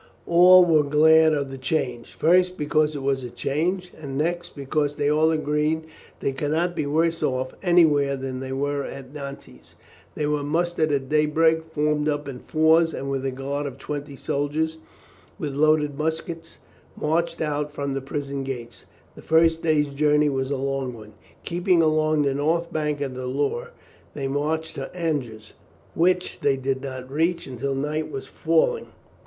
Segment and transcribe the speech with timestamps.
[0.25, 4.95] All were glad of the change, first, because it was a change, and next, because
[4.95, 5.83] they all agreed
[6.21, 9.75] they could not be worse off anywhere than they were at Nantes.
[10.15, 14.15] They were mustered at daybreak, formed up in fours, and with a guard of twenty
[14.15, 14.79] soldiers
[15.37, 16.57] with loaded muskets
[16.99, 18.85] marched out from the prison gates.
[19.13, 21.13] The first day's journey was a long one.
[21.43, 23.69] Keeping along the north bank of the Loire,
[24.15, 25.53] they marched to Angers,
[25.93, 28.87] which they did not reach until night was falling.